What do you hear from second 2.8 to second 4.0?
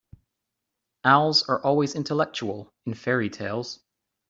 in fairy-tales.